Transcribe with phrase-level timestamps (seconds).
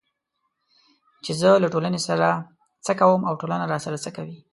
[1.23, 2.27] چې زه له ټولنې سره
[2.85, 4.37] څه کوم او ټولنه راسره څه کوي